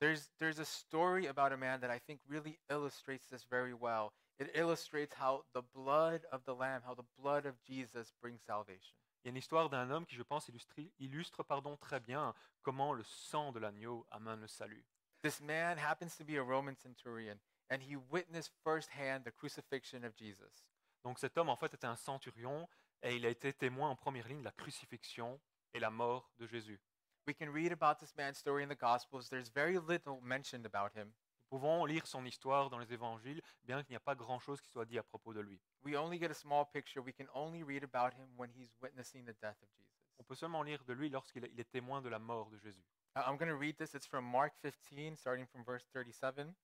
[0.00, 4.12] There's, there's a story about a man that I think really illustrates this very well.
[4.38, 8.96] It illustrates how the blood of the Lamb, how the blood of Jesus brings salvation.
[9.22, 10.50] Il y a une histoire d'un homme qui, je pense,
[10.98, 14.84] illustre pardon, très bien comment le sang de l'agneau amène le salut.
[15.22, 17.38] This man happens to be a Roman centurion,
[17.70, 20.66] and he witnessed firsthand the crucifixion of Jesus.
[21.04, 22.68] Donc cet homme, en fait, était un centurion
[23.02, 25.40] et il a été témoin en première ligne de la crucifixion
[25.72, 26.80] et la mort de Jésus.
[27.26, 29.28] We can read about this man's story in the Gospels.
[29.28, 31.12] There's very little mentioned about him.
[31.52, 34.86] Pouvons lire son histoire dans les évangiles, bien qu'il n'y a pas grand-chose qui soit
[34.86, 35.60] dit à propos de lui.
[35.84, 37.02] We only get a small picture.
[37.04, 39.92] We can only read about him when he's witnessing the death of Jesus.
[40.18, 42.82] On peut seulement lire de lui lorsqu'il est- témoin de la mort de Jésus.
[43.14, 43.92] Uh, I'm going to read this.
[43.92, 46.54] It's from Mark 15, starting from verse 37.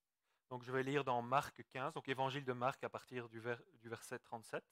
[0.48, 3.60] Donc je vais lire dans Marc 15, donc évangile de Marc à partir du, vers-
[3.82, 4.64] du verset 37.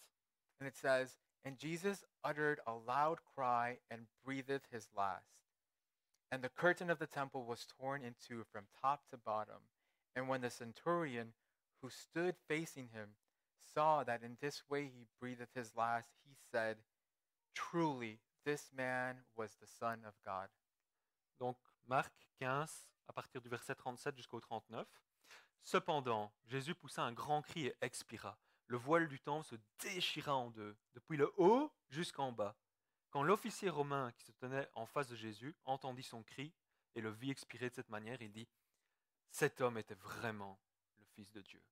[0.63, 5.29] And it says, And Jesus uttered a loud cry and breathed his last.
[6.33, 9.61] And the curtain of the temple was torn in two from top to bottom.
[10.17, 11.35] And when the centurion
[11.83, 13.11] who stood facing him
[13.75, 16.79] saw that in this way he breathed his last, he said,
[17.55, 20.49] Truly, this man was the Son of God.
[21.39, 24.87] Donc Marc 15, à partir du verset 37 jusqu'au 39.
[25.63, 28.39] Cependant, Jésus poussa un grand cri et expira.
[28.69, 32.57] Le voile du temple se déchira en deux, depuis le haut jusqu'en bas.
[33.11, 36.53] Quand l'officier romain qui se tenait en face de Jésus entendit son cri
[36.95, 38.49] et le vit expirer de cette manière, il dit,
[39.31, 40.59] Cet homme était vraiment
[40.99, 41.63] le Fils de Dieu.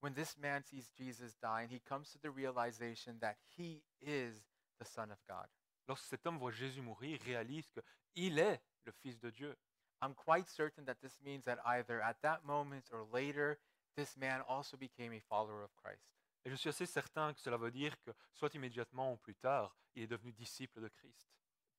[0.00, 4.44] When this man sees Jesus dying, he comes to the realization that he is
[4.78, 5.48] the Son of God.
[5.88, 7.68] Lorsque cet homme voit Jésus mourir, il réalise
[8.14, 9.56] qu'il est le Fils de Dieu.
[10.00, 13.58] I'm quite certain that this means that either at that moment or later,
[13.96, 16.12] this man also became a follower of Christ.
[16.44, 19.76] Et je suis assez certain que cela veut dire que, soit immédiatement ou plus tard,
[19.94, 21.28] il est devenu disciple de Christ.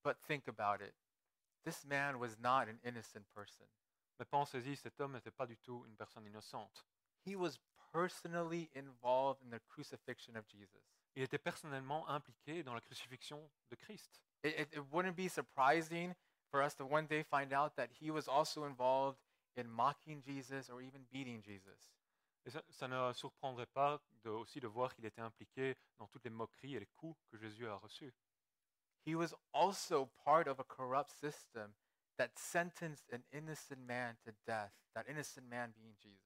[0.04, 0.94] But think about it.
[1.64, 3.68] This man was not an innocent person.
[4.20, 6.86] Mais pensez-y, cet homme n'était pas du tout une personne innocente.
[7.26, 7.58] He was
[7.94, 10.84] personally involved in the crucifixion of Jesus.
[11.16, 14.22] Il était personnellement impliqué dans la crucifixion de Christ.
[14.44, 16.14] It, it, it wouldn't be surprising
[16.52, 19.18] for us to one day find out that he was also involved
[19.56, 21.96] in mocking Jesus or even beating Jesus.
[22.46, 26.24] Et ça, ça ne surprendrait pas de- aussi de voir qu'il était impliqué dans toutes
[26.24, 28.14] les moqueries et les coups que Jésus a reçus.
[29.06, 31.74] He was also part of a corrupt system
[32.20, 36.20] that sentenced an innocent man to death, that innocent man being Jesus.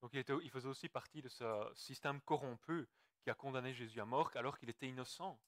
[0.00, 1.44] Donc il, était- il faisait aussi partie de ce
[1.74, 2.88] système corrompu
[3.22, 5.38] qui a condamné Jésus à mort alors qu'il était innocent.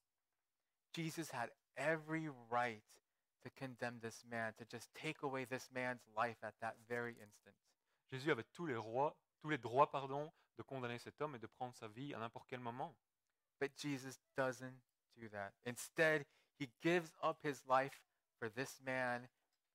[0.94, 2.84] Jesus had every right
[3.42, 7.54] to condemn this man, to just take away this man's life at that very instant.
[8.12, 11.46] Jésus avait tous les, rois, tous les droits pardon, de condamner cet homme et de
[11.48, 12.94] prendre sa vie à n'importe quel moment.
[13.60, 14.78] But Jesus doesn't
[15.16, 15.52] do that.
[15.66, 16.26] Instead,
[16.60, 18.00] he gives up his life
[18.38, 19.26] for this man,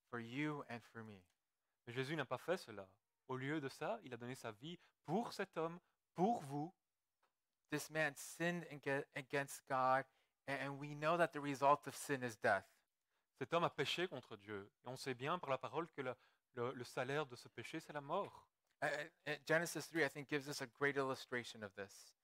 [0.10, 1.22] for you, and for me.
[1.88, 2.88] Mais Jésus n'a pas fait cela.
[3.28, 5.80] Au lieu de ça, il a donné sa vie pour cet homme,
[6.16, 6.74] pour vous.
[7.72, 10.04] This man sinned ag- against God,
[10.48, 12.66] and we know that the result of sin is death.
[13.38, 14.70] Cet homme a péché contre Dieu.
[14.84, 16.16] Et on sait bien par la parole que le,
[16.56, 18.48] le- le salaire de ce péché, c'est la mort.
[18.82, 18.88] Uh,
[19.28, 22.16] uh, Genesis 3, I think, gives us a great illustration of this.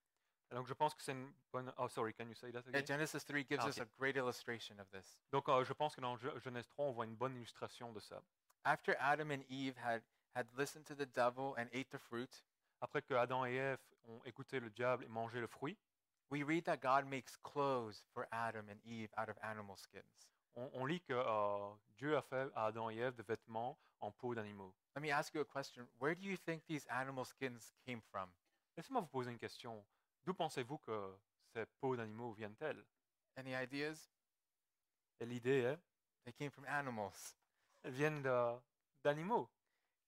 [0.52, 1.74] Donc je pense que c'est une bonne...
[1.78, 2.86] Oh, sorry, can you say that again?
[2.86, 3.84] Genesis 3 gives Ah, us ok.
[3.88, 5.20] a great illustration of this.
[5.32, 8.00] Donc euh, je pense que dans Ge- Genèse 3, on voit une bonne illustration de
[8.00, 8.22] ça.
[8.64, 10.02] After Adam and Eve had,
[10.36, 12.44] had listened to the devil and ate the fruit,
[12.82, 15.78] Après que Adam et Ève ont écouté le diable et mangé le fruit,
[16.30, 20.30] we read that God makes clothes for Adam and Eve out of animal skins.
[20.56, 24.12] on, on lit que euh, Dieu a fait à Adam et Ève des vêtements en
[24.12, 24.74] peau d'animaux.
[24.96, 25.88] Let me ask you a question.
[26.00, 28.30] Where do you think these animal skins came from?
[28.78, 29.84] Laissez-moi vous poser une question.
[30.26, 31.18] D'où pensez-vous que
[31.54, 32.84] ces peaux d'animaux viennent-elles?
[33.38, 34.10] Any ideas?
[35.20, 35.80] Et l'idée est,
[36.26, 37.36] They came from animals.
[37.84, 38.60] elles viennent de-
[39.04, 39.48] d'animaux.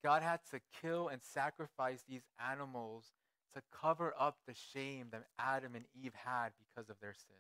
[0.04, 3.14] God had to kill and sacrifice these animals
[3.54, 7.36] to cover up the shame that Adam and Eve had because of their sin.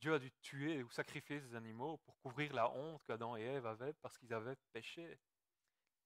[0.00, 3.66] Dieu a dû tuer ou sacrifier ces animaux pour couvrir la honte qu'Adam et Ève
[3.66, 5.18] avaient parce qu'ils avaient péché.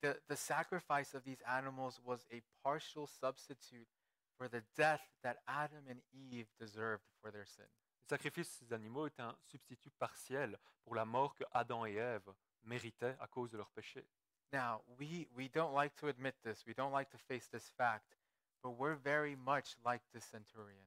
[0.02, 3.88] The, the sacrifice of these animals was a partial substitute
[4.36, 7.64] for the death that Adam and Eve deserved for their sin.
[8.02, 11.94] Le sacrifice de ces animaux est un substitut partiel pour la mort que Adam et
[11.94, 12.32] Ève
[12.64, 14.04] méritaient à cause de leur péché.
[14.52, 18.16] Now, we, we don't like to admit this, we don't like to face this fact,
[18.62, 20.86] but we're very much like the centurion.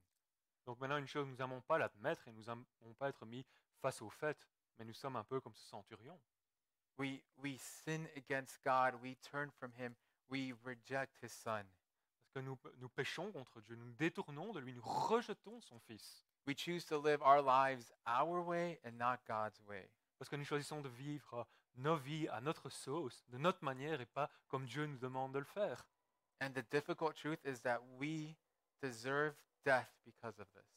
[0.66, 3.46] Donc maintenant, une chose, nous n'aimons pas l'admettre et nous n'aimons pas être mis
[3.82, 6.18] face au fait, mais nous sommes un peu comme ce centurion.
[6.98, 9.96] We, we sin against God, we turn from Him,
[10.30, 11.66] we reject His Son.
[12.32, 15.80] Parce que nous, nous péchons contre Dieu, nous nous détournons de lui, nous rejetons son
[15.80, 16.24] Fils.
[16.46, 19.90] We choose to live our lives our way and not God's way.
[20.20, 24.06] Parce que nous choisissons de vivre nos vies à notre sauce, de notre manière et
[24.06, 25.88] pas comme Dieu nous demande de le faire.
[26.40, 28.36] And the difficult truth is that we
[28.82, 29.34] deserve
[29.66, 30.68] death because of this.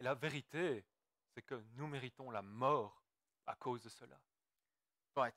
[0.00, 0.84] Et la vérité,
[1.34, 3.04] c'est que nous méritons la mort
[3.46, 4.18] à cause de cela.
[5.14, 5.34] But,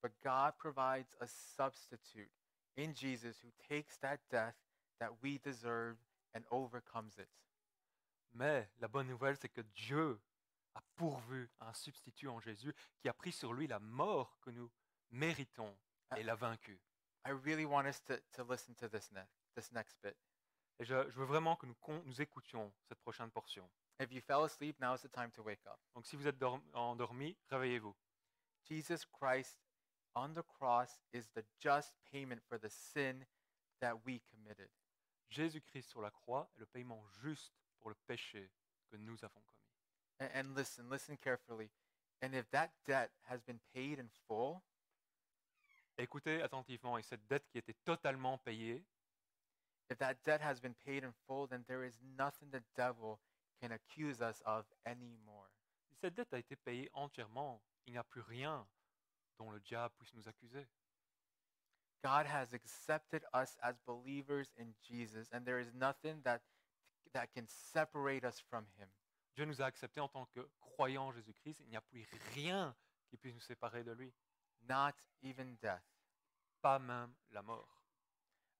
[0.00, 2.30] but God provides a substitute
[2.76, 4.54] in Jesus who takes that death
[4.98, 5.96] that we deserve
[6.34, 7.28] and overcomes it.
[8.32, 10.20] Mais la bonne nouvelle, c'est que Dieu
[10.74, 14.70] a pourvu un substitut en Jésus qui a pris sur lui la mort que nous
[15.10, 15.74] méritons
[16.16, 16.78] et l'a vaincu.
[17.26, 20.16] I really want us to, to listen to this, ne- this next bit.
[20.78, 23.68] Et je, je veux vraiment que nous, con- nous écoutions cette prochaine portion.
[23.98, 25.78] If you fell asleep, now is the time to wake up.
[25.94, 27.96] Donc si vous êtes dorm- endormi, réveillez-vous.
[28.68, 29.58] Jesus Christ
[30.14, 33.24] on the cross is the just payment for the sin
[33.80, 34.68] that we committed.
[35.28, 38.50] Jésus-Christ sur la croix est le paiement juste pour le péché
[38.90, 39.56] que nous avons commis.
[40.20, 41.70] And, and listen, listen carefully.
[42.22, 44.62] And if that debt has been paid in full,
[45.98, 48.84] Écoutez attentivement, et cette dette qui était totalement payée,
[49.90, 53.18] if that debt has been paid in full, then there is nothing the devil
[53.60, 55.48] can accuse us of anymore.
[55.88, 58.66] si cette dette a été payée entièrement, il n'y a plus rien
[59.38, 60.66] dont le diable puisse nous accuser.
[62.04, 66.42] God has accepted us as believers in Jesus, and there is nothing that,
[67.14, 68.88] that can separate us from him.
[69.34, 72.74] Dieu nous a acceptés en tant que croyants en Jésus-Christ, il n'y a plus rien
[73.10, 74.12] qui puisse nous séparer de lui,
[74.68, 75.82] not even death.
[76.66, 77.82] pas même la mort.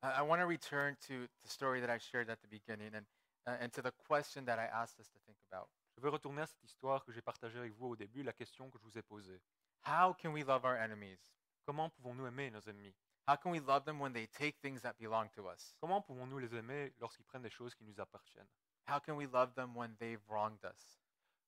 [0.03, 3.07] I, I want to return to the story that I shared at the beginning and,
[3.47, 5.69] uh, and to the question that I asked us to think about.
[5.97, 8.71] Je veux retourner à cette histoire que j'ai partagée avec vous au début, la question
[8.71, 9.41] que je vous ai posée.
[9.87, 11.19] How can we love our enemies?
[11.65, 12.95] Comment pouvons-nous aimer nos ennemis
[13.29, 15.75] How can we love them when they take things that belong to us?
[15.81, 18.49] Comment pouvons-nous les aimer lorsqu'ils prennent des choses qui nous appartiennent?
[18.89, 21.01] How can we love them when they've wronged us?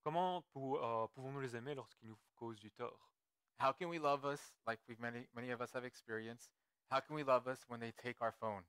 [0.02, 3.12] Comment pou- euh, pouvons-nous les aimer lorsqu'ils nous causent du tort?
[3.60, 6.50] How can we love us like we've many many of us have experienced?
[6.90, 8.64] How can we love us when they take our phone?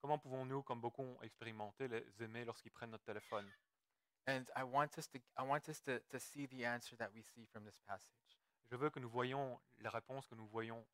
[0.00, 3.50] Comment pouvons-nous, comme beaucoup ont expérimenté, les aimer lorsqu'ils prennent notre téléphone?
[4.28, 7.22] And I want us to I want us to, to see the answer that we
[7.22, 8.38] see from this passage.
[8.70, 10.84] Je veux que nous voyions la réponse que nous voyons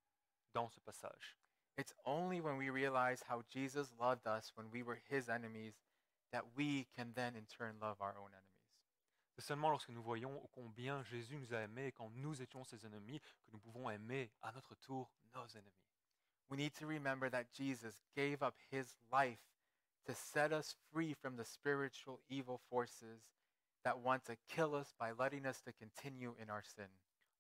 [0.55, 1.37] dans ce passage.
[1.79, 5.75] It's only when we realize how Jesus loved us when we were his enemies
[6.33, 8.51] that we can then in turn love our own enemies.
[9.35, 13.21] C'est seulement lorsque nous voyons combien Jésus nous a aimés quand nous étions ses ennemis
[13.21, 15.73] que nous pouvons aimer à notre tour nos ennemis.
[16.51, 19.41] We need to remember that Jesus gave up his life
[20.07, 23.23] to set us free from the spiritual evil forces
[23.85, 26.89] that want to kill us by letting us to continue in our sin.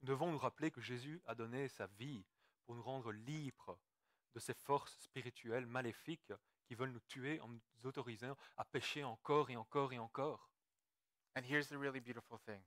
[0.03, 2.24] Nous devons nous rappeler que Jésus a donné sa vie
[2.64, 3.78] pour nous rendre libres
[4.35, 6.33] de ces forces spirituelles maléfiques
[6.66, 10.51] qui veulent nous tuer en nous autorisant à pécher encore et encore et encore.
[11.37, 12.62] And here's the really beautiful thing.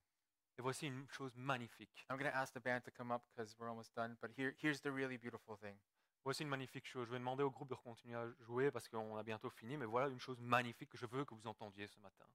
[0.57, 2.05] Et voici une chose magnifique.
[2.09, 4.17] I'm going to ask the band to come up because we're almost done.
[4.21, 5.77] But here, here's the really beautiful thing.
[6.23, 7.07] Voici une magnifique chose.
[7.07, 9.85] Je vais demander au groupe de continuer à jouer parce qu'on a bientôt fini, mais
[9.85, 12.25] voilà une chose magnifique que je veux que vous entendiez ce matin.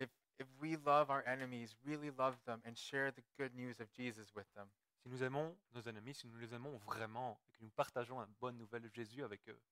[0.00, 3.90] If, if we love our enemies, really love them, and share the good news of
[3.94, 4.68] Jesus with them,
[5.06, 8.26] Si nous aimons nos ennemis, si nous les aimons vraiment et que nous partageons la
[8.40, 9.62] bonne nouvelle de Jésus avec eux,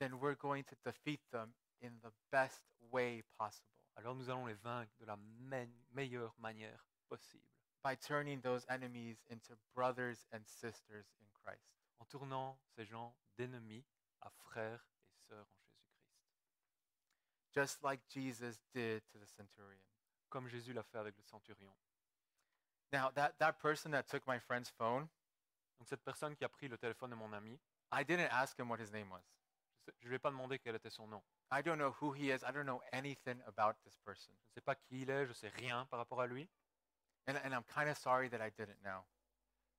[0.00, 1.52] then we're going to defeat them
[1.84, 6.84] in the best way possible alors nous allons les vaincre de la me- meilleure manière
[7.08, 7.46] possible,
[7.84, 11.62] by turning those enemies into brothers and sisters in Christ.
[12.00, 13.84] en tournant ces gens d'ennemis
[14.20, 19.78] à frères et sœurs en Jésus-Christ, Just like Jesus did to the centurion.
[20.28, 21.72] comme Jésus l'a fait avec le centurion.
[22.92, 25.08] Now, that, that person that took my friend's phone,
[25.78, 27.58] Donc cette personne qui a pris le téléphone de mon ami,
[27.92, 29.22] I didn't ask him what his name was.
[30.00, 31.22] je ne lui ai pas demandé quel était son nom.
[31.50, 32.44] I don't know who he is.
[32.44, 34.32] I don't know anything about this person.
[34.32, 36.48] Je ne sais pas qui il est, je ne sais rien par rapport à lui.
[37.26, 39.04] And, and I'm kind of sorry that I didn't know.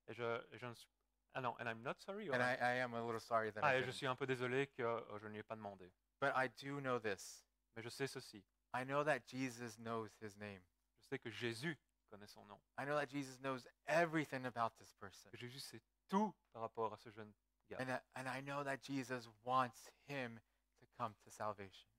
[0.07, 0.87] Et je, et je ne suis...
[1.35, 2.29] Ah non, and I'm not sorry.
[2.29, 3.93] or And I, I'm- a little sorry that Ah, I et je didn't.
[3.95, 5.91] suis un peu désolé que euh, je ne lui ai pas demandé.
[6.19, 7.45] But I do know this.
[7.75, 8.43] Mais je sais ceci.
[8.75, 10.61] I know that Jesus knows his name.
[10.99, 11.77] Je sais que Jésus
[12.13, 12.59] connaît son nom.
[12.77, 15.31] I know that Jesus knows everything about this person.
[15.33, 17.33] Jésus sait tout par rapport à ce jeune
[17.69, 17.77] gars.
[17.79, 20.39] And I, and I know that Jesus wants him
[20.79, 21.89] to come to salvation.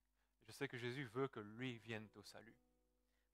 [0.47, 2.55] Je sais que Jésus veut que lui vienne au salut.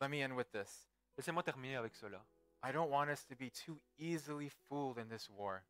[0.00, 0.88] Let me end with this.
[1.18, 2.24] Laissez-moi terminer avec cela.
[2.62, 5.64] I don't want us to be too easily fooled in this war.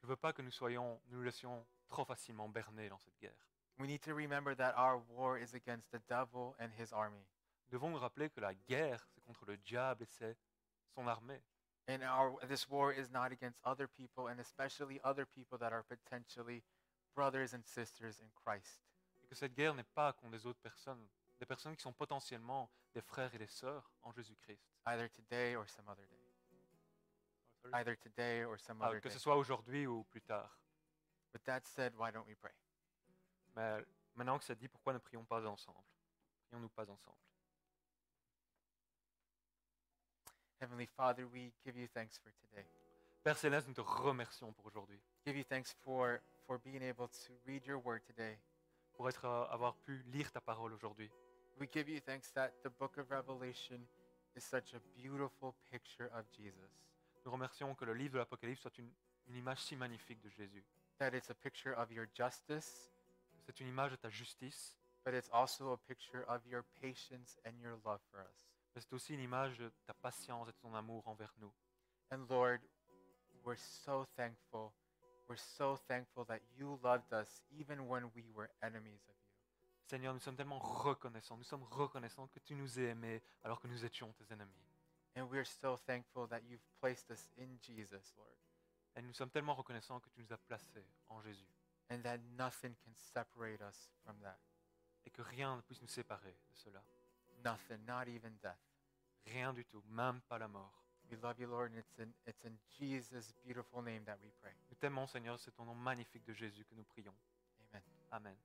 [0.00, 3.46] Je veux pas que nous soyons, nous nous laissions trop facilement berner dans cette guerre.
[3.78, 7.26] We need to remember that our war is against the devil and his army.
[7.72, 10.36] Nous devons nous rappeler que la guerre, c'est contre le diable et c'est
[10.94, 11.42] son armée.
[11.88, 15.82] And our, this war is not against other people, and especially other people that are
[15.82, 16.62] potentially
[17.14, 18.82] brothers and sisters in Christ.
[19.22, 21.08] Et que cette guerre n'est pas contre des autres personnes,
[21.40, 24.60] des personnes qui sont potentiellement des frères et des sœurs en Jésus-Christ.
[24.88, 26.28] either today or some other day.
[27.72, 29.14] Either today or some Ah, other que day.
[29.14, 30.50] ce soit aujourd'hui ou plus tard.
[31.32, 32.52] With that said, why don't we pray?
[33.56, 33.82] Mais
[34.14, 35.82] maintenant que c'est dit, pourquoi ne prions pas ensemble?
[36.48, 37.16] Prions-nous pas ensemble?
[40.62, 42.64] Heavenly Father, we give you thanks for today.
[43.24, 47.32] Père Céleste, nous te remercions pour aujourd'hui, Give you thanks for for being able to
[47.44, 48.38] read your word today.
[48.96, 51.10] pour être, euh, avoir pu lire ta parole aujourd'hui.
[51.58, 53.80] We give you thanks that the book of Revelation
[54.36, 56.70] is such a beautiful picture of Jesus.
[57.24, 58.92] Nous remercions que le livre de l'Apocalypse soit une,
[59.26, 60.64] une image si magnifique de Jésus.
[60.98, 62.88] That it's a picture of your justice,
[63.46, 67.52] C'est une image de ta justice, but it's also a picture of your patience and
[67.60, 68.51] your love for us.
[68.74, 71.52] Mais c'est aussi une image de ta patience et de ton amour envers nous.
[72.10, 72.60] And Lord,
[73.44, 74.72] we're so thankful.
[75.28, 79.32] We're so thankful that you loved us even when we were enemies of you.
[79.86, 83.68] Seigneur, nous sommes tellement reconnaissants, nous sommes reconnaissants que tu nous aies aimés alors que
[83.68, 84.62] nous étions tes ennemis.
[85.16, 88.28] And we're so thankful that you've placed us in Jesus, Lord,
[88.96, 91.48] Et nous sommes tellement reconnaissants que tu nous as placés en Jésus
[91.90, 94.38] and that nothing can separate us from that.
[95.04, 96.82] et que rien ne puisse nous séparer de cela.
[97.44, 98.58] Nothing, not even death.
[99.26, 100.72] Rien du tout, même pas la mort.
[101.10, 104.52] We love you, Lord, and it's in, it's in Jesus' beautiful name that we pray.
[104.70, 107.14] Nous t'aimons, Seigneur, c'est ton nom magnifique de Jésus que nous prions.
[107.70, 107.82] Amen.
[108.10, 108.36] Amen.